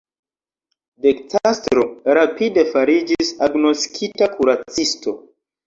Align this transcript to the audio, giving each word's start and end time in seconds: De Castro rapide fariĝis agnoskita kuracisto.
De 1.05 1.11
Castro 1.33 1.83
rapide 2.19 2.65
fariĝis 2.73 3.31
agnoskita 3.51 4.33
kuracisto. 4.35 5.19